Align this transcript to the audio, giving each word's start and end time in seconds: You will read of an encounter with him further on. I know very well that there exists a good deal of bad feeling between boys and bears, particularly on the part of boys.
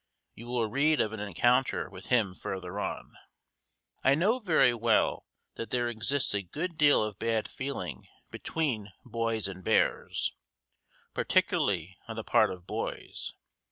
You 0.33 0.47
will 0.47 0.65
read 0.67 0.99
of 0.99 1.11
an 1.13 1.19
encounter 1.19 1.87
with 1.87 2.07
him 2.07 2.33
further 2.33 2.79
on. 2.79 3.11
I 4.03 4.15
know 4.15 4.39
very 4.39 4.73
well 4.73 5.27
that 5.57 5.69
there 5.69 5.87
exists 5.89 6.33
a 6.33 6.41
good 6.41 6.75
deal 6.75 7.03
of 7.03 7.19
bad 7.19 7.47
feeling 7.47 8.07
between 8.31 8.91
boys 9.05 9.47
and 9.47 9.63
bears, 9.63 10.33
particularly 11.13 11.99
on 12.07 12.15
the 12.15 12.23
part 12.23 12.51
of 12.51 12.65
boys. 12.65 13.33